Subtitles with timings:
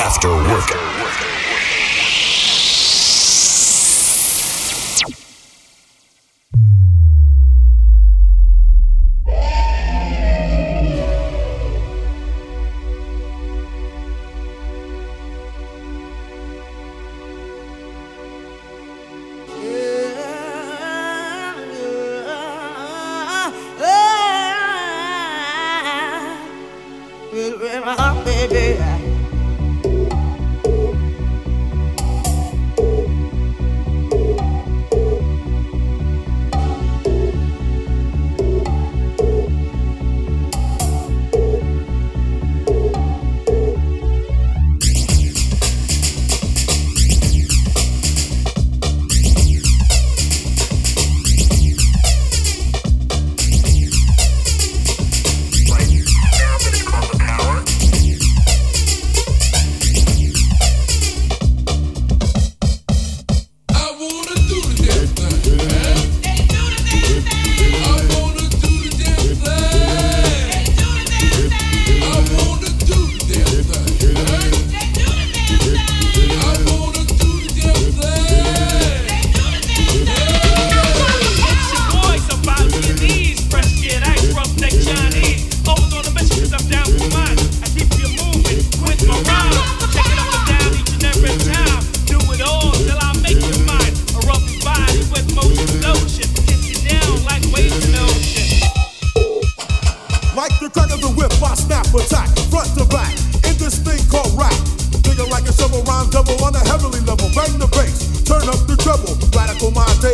[0.00, 1.01] After work.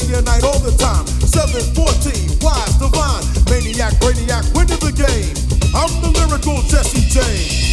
[0.00, 1.06] day and night all the time.
[1.26, 5.34] 714, wise, divine, maniac, brainiac, winning the game.
[5.74, 7.67] I'm the lyrical Jesse James.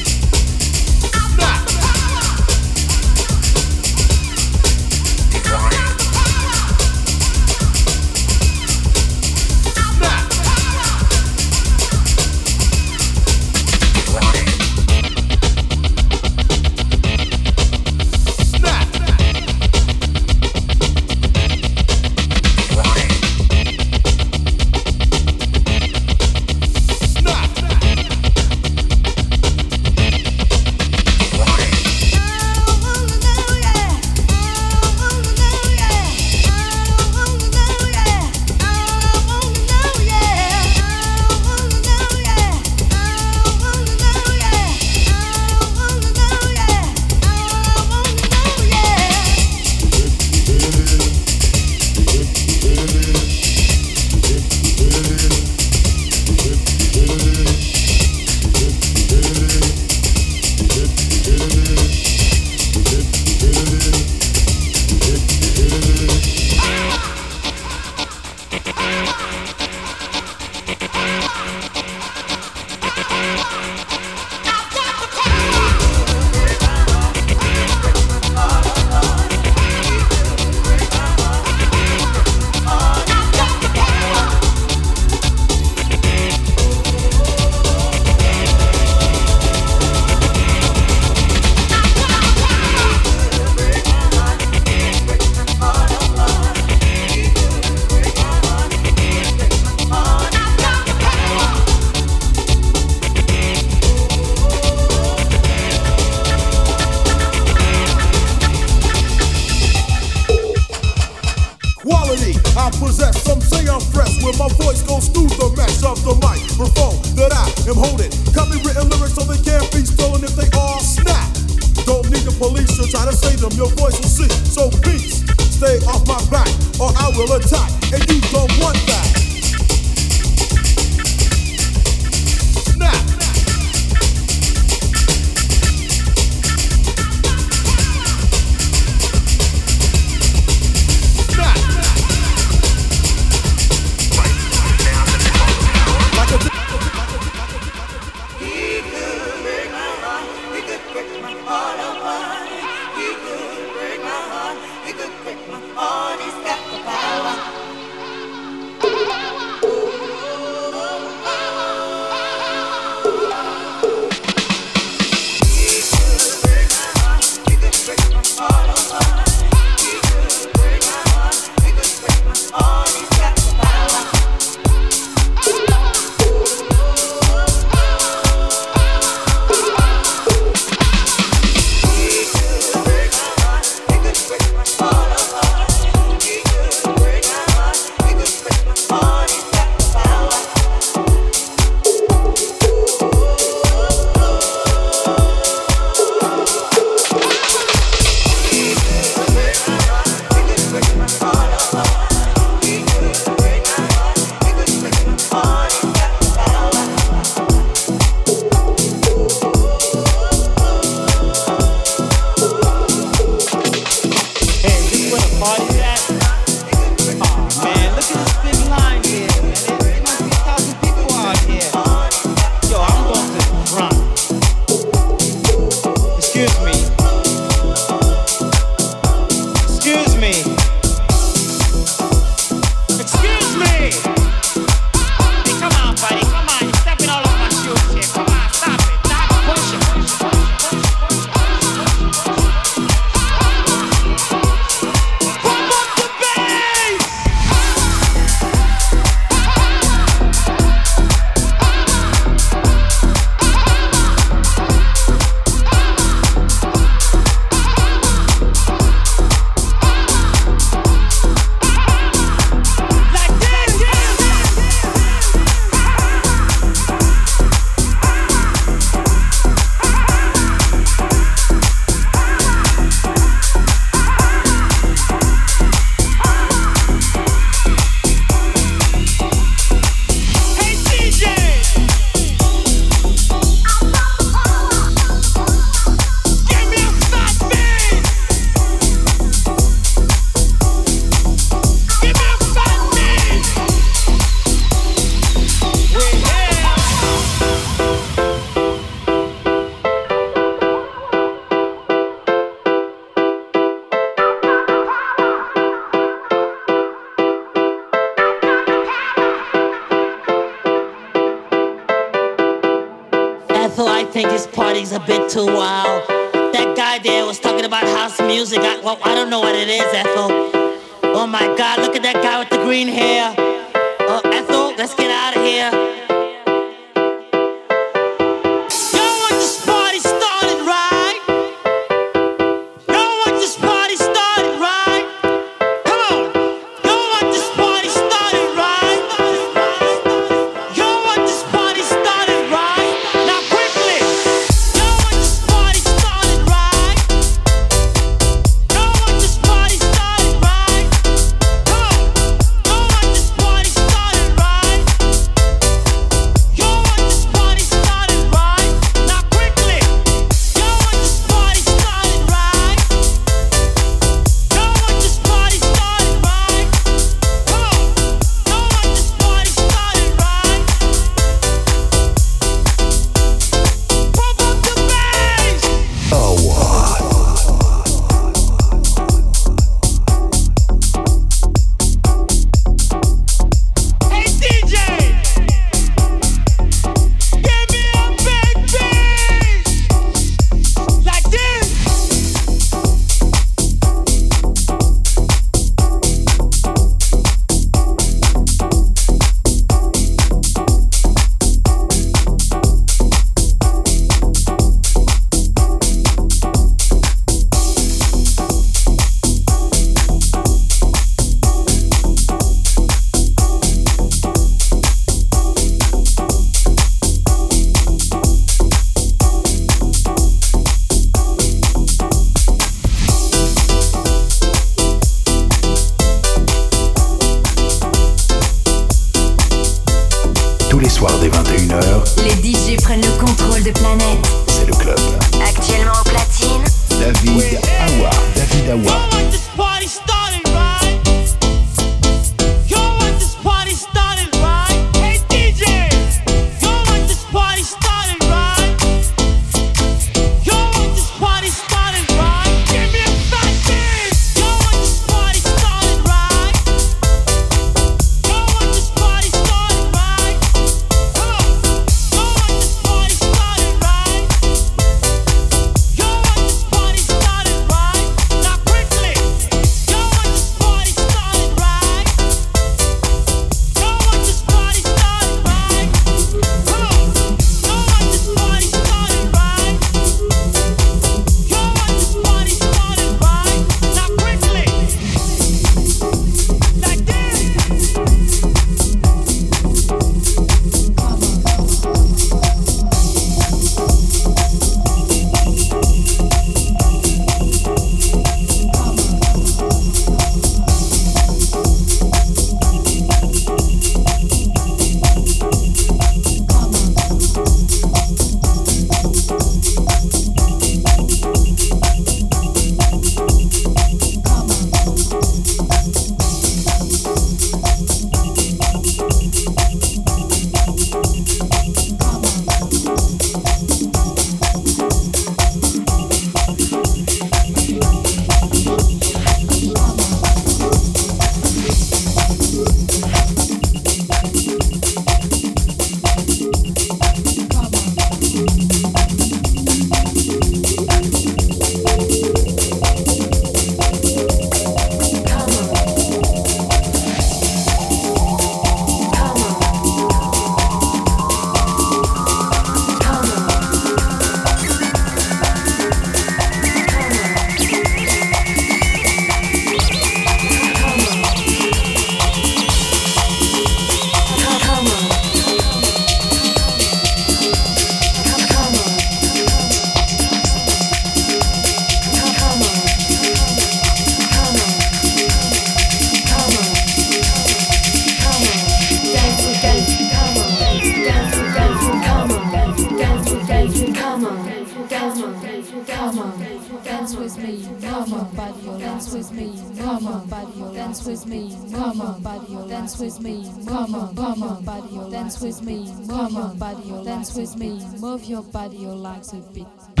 [599.23, 599.65] Body,
[599.97, 600.00] your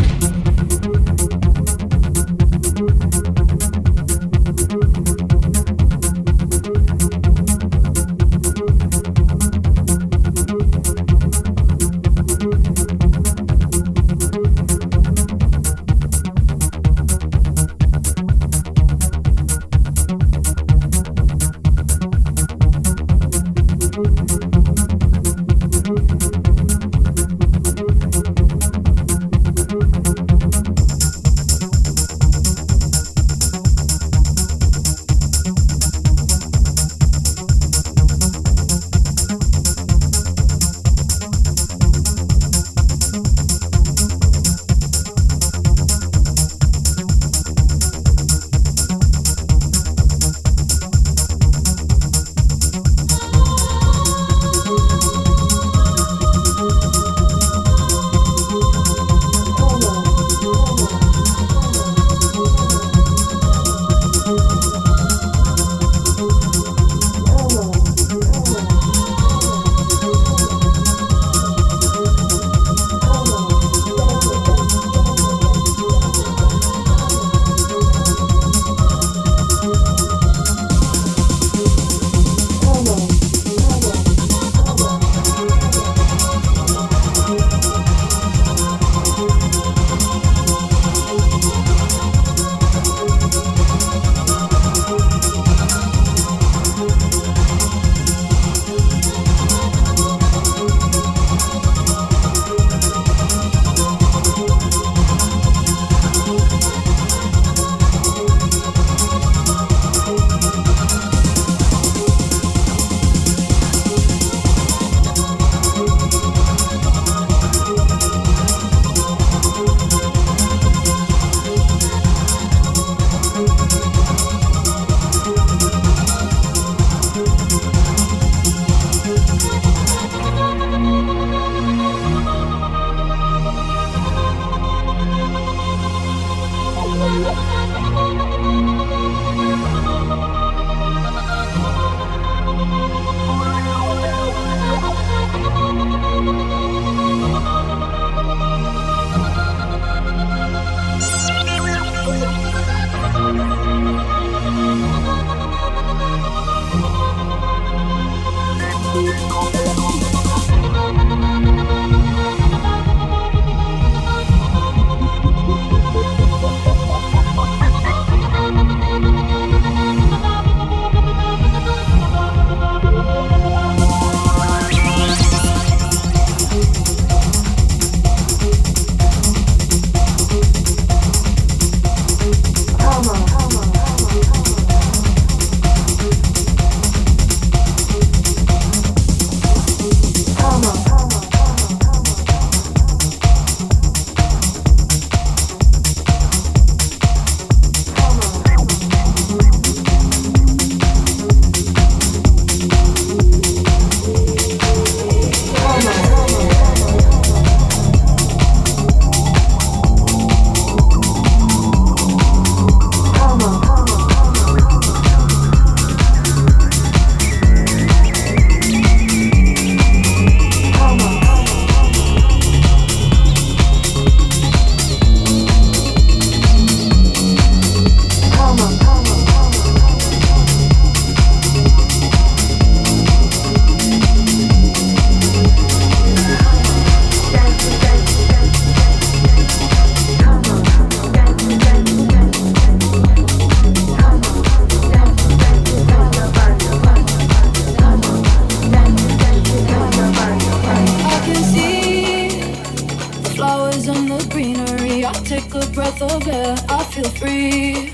[257.01, 257.93] feel free.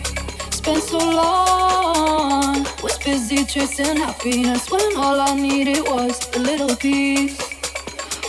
[0.52, 7.38] Spent so long, was busy chasing happiness when all I needed was a little peace.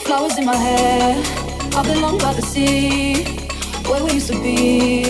[0.04, 1.20] Flowers in my hair,
[1.74, 3.24] I belong by the sea,
[3.88, 5.04] where we used to be.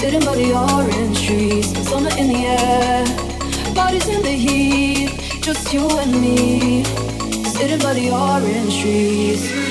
[0.00, 3.04] Sitting by the orange trees, summer in the air,
[3.74, 5.10] bodies in the heat,
[5.40, 6.84] just you and me.
[7.44, 9.69] Sitting by the orange trees.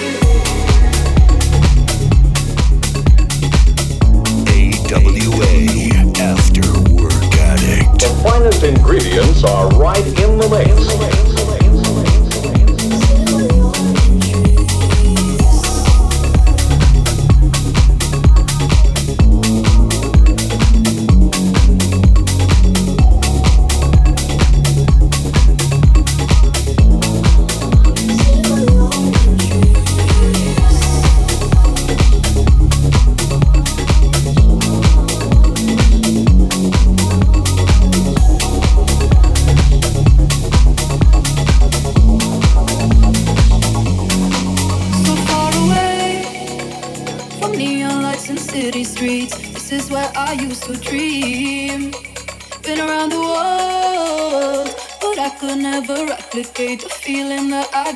[8.39, 11.28] Finest ingredients are right in the mix.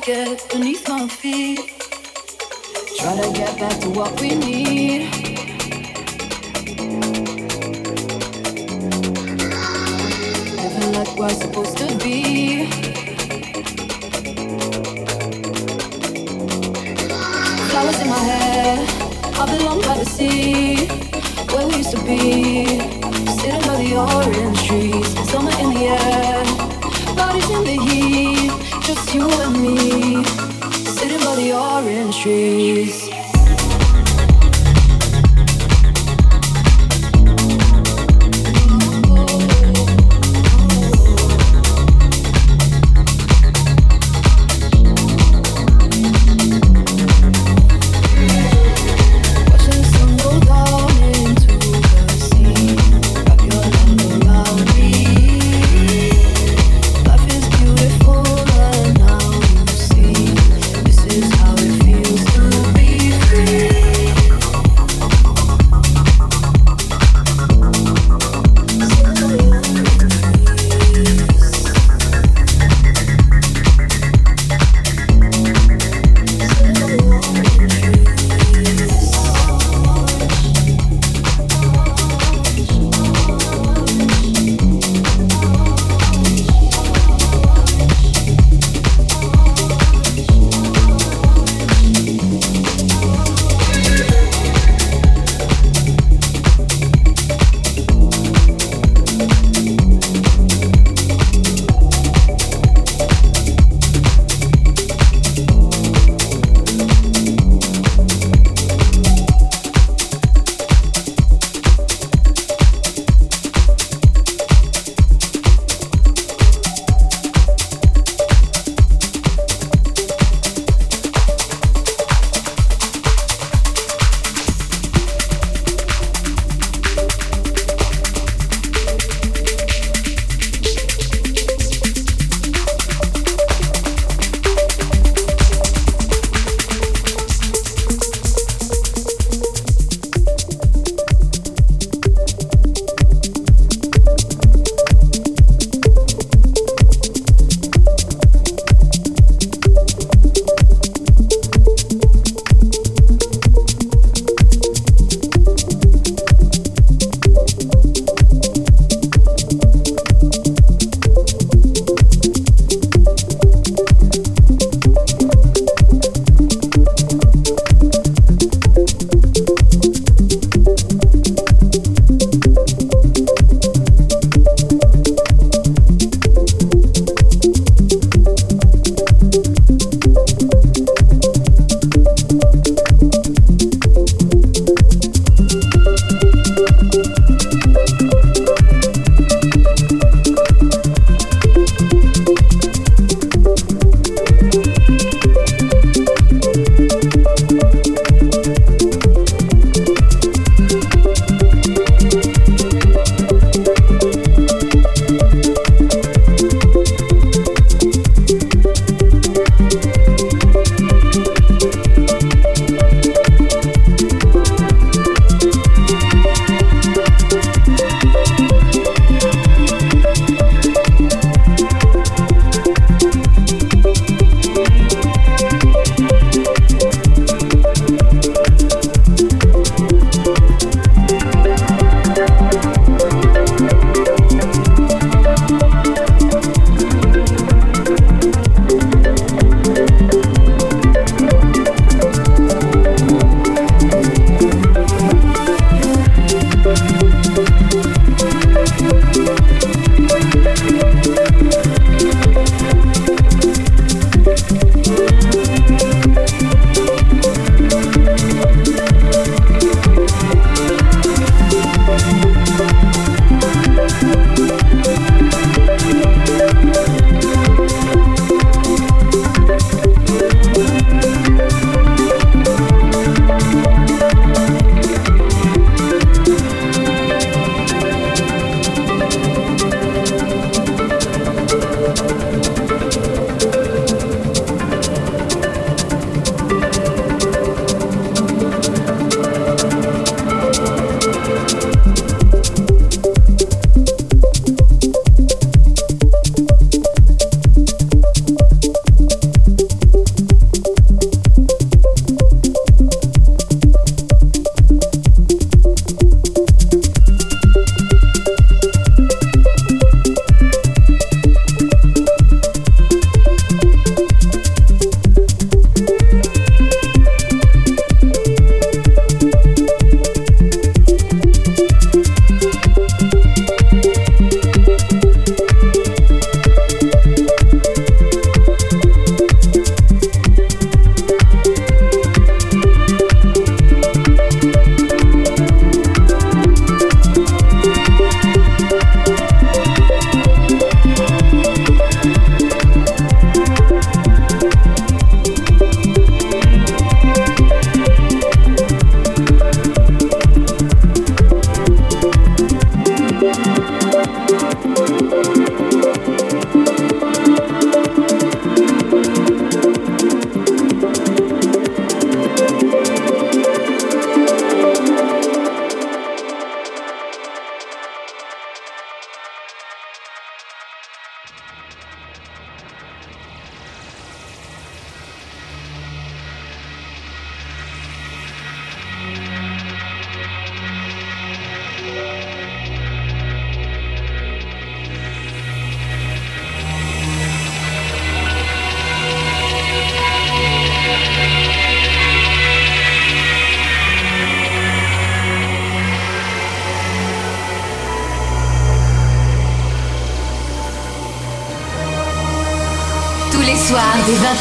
[0.04, 1.60] Get beneath my feet.
[2.98, 5.10] Try to get back to what we need.
[10.60, 12.66] Living like we're supposed to be.
[17.70, 18.86] Flowers in my hair,
[19.40, 20.86] I belong by the sea,
[21.50, 22.80] where we used to be.
[23.40, 24.83] Sitting by the orange trees,
[28.94, 30.24] just you and me,
[30.84, 33.03] sitting by the orange trees.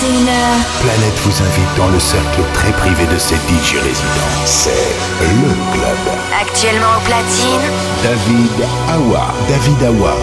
[0.03, 0.81] 21h.
[0.81, 4.33] Planète vous invite dans le cercle très privé de ses DJ résidents.
[4.43, 5.97] C'est le club.
[6.41, 7.61] Actuellement au platine,
[8.03, 9.33] David Awa.
[9.47, 10.15] David Awa.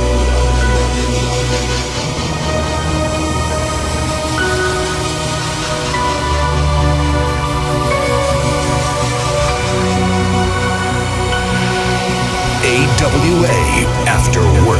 [12.63, 14.80] AWA After Work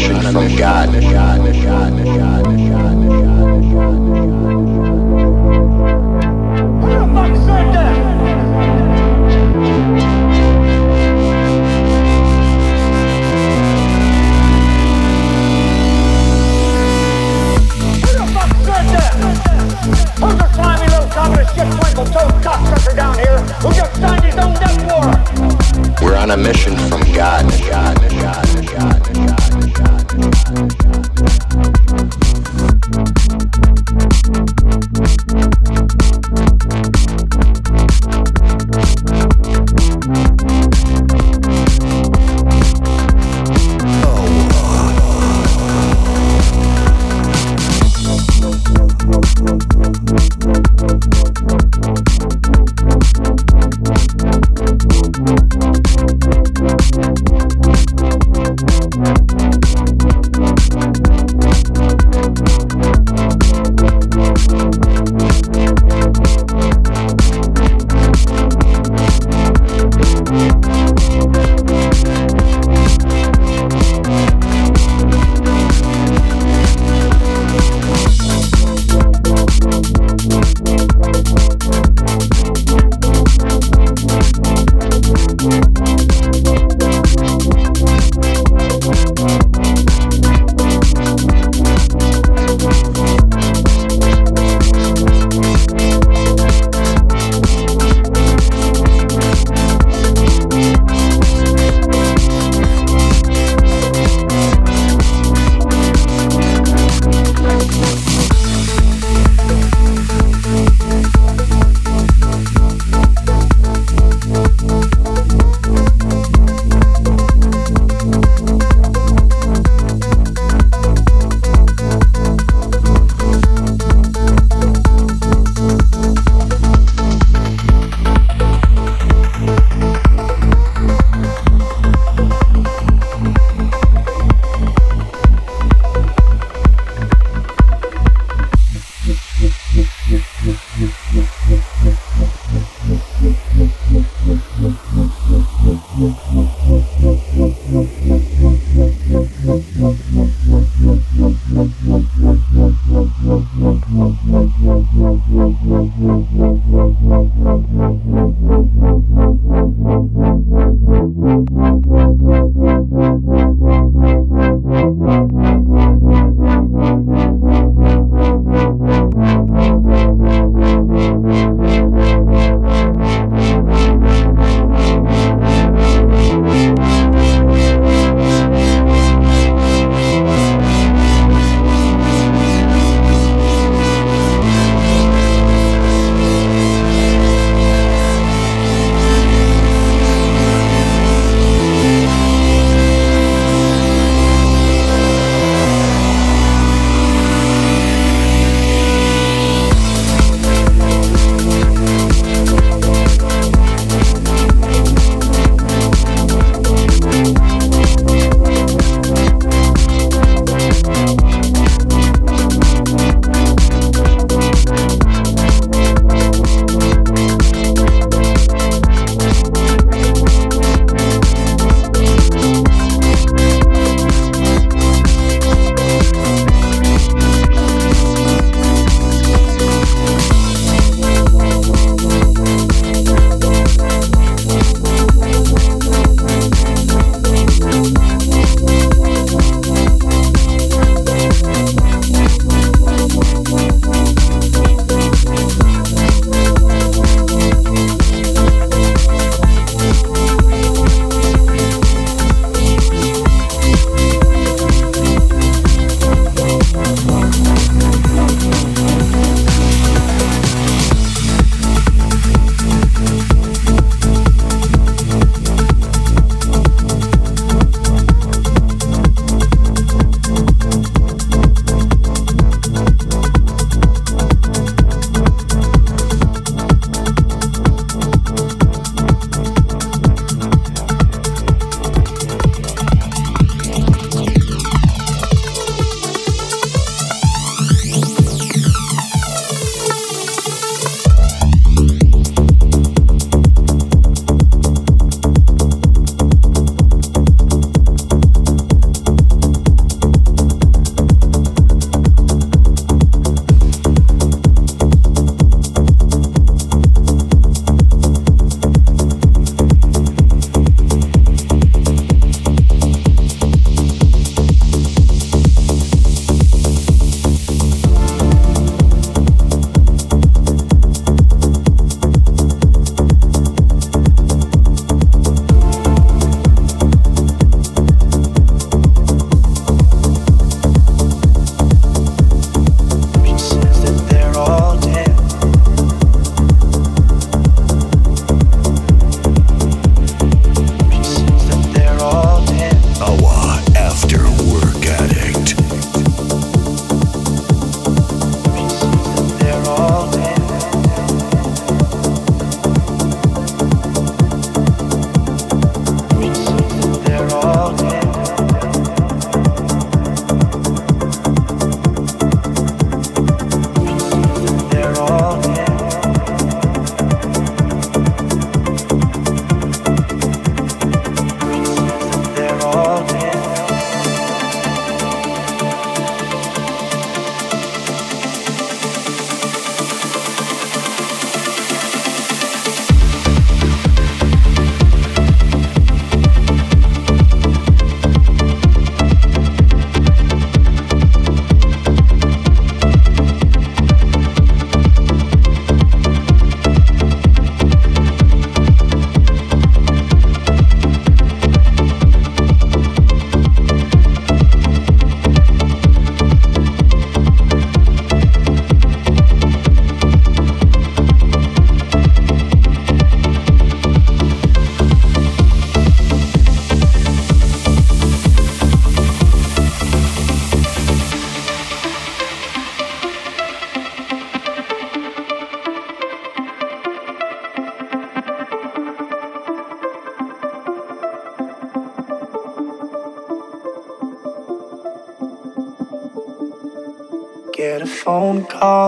[0.00, 2.49] Mission from God.